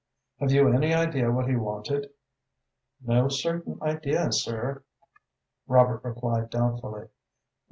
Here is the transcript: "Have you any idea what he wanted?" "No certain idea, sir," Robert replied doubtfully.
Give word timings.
"Have 0.39 0.51
you 0.51 0.67
any 0.67 0.95
idea 0.95 1.29
what 1.29 1.47
he 1.47 1.55
wanted?" 1.55 2.09
"No 3.05 3.27
certain 3.27 3.77
idea, 3.83 4.31
sir," 4.31 4.81
Robert 5.67 6.03
replied 6.03 6.49
doubtfully. 6.49 7.09